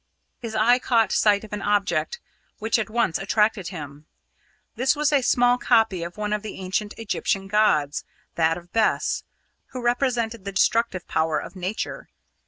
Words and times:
His 0.39 0.55
eye 0.55 0.79
caught 0.79 1.11
sight 1.11 1.43
of 1.43 1.53
an 1.53 1.61
object 1.61 2.19
which 2.57 2.79
at 2.79 2.89
once 2.89 3.19
attracted 3.19 3.67
him. 3.67 4.07
This 4.73 4.95
was 4.95 5.13
a 5.13 5.21
small 5.21 5.59
copy 5.59 6.01
of 6.01 6.17
one 6.17 6.33
of 6.33 6.41
the 6.41 6.57
ancient 6.59 6.95
Egyptian 6.97 7.47
gods 7.47 8.03
that 8.33 8.57
of 8.57 8.73
Bes, 8.73 9.23
who 9.67 9.79
represented 9.83 10.43
the 10.43 10.51
destructive 10.53 11.07
power 11.07 11.37
of 11.39 11.55
nature. 11.55 12.09